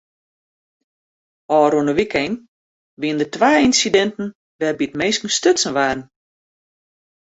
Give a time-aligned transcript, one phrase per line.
[1.57, 2.33] Ofrûne wykein
[3.01, 4.27] wiene der twa ynsidinten
[4.59, 6.03] wêrby't minsken stutsen waarden.